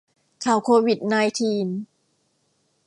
[0.43, 1.67] ข่าวโควิดไนน์ทีน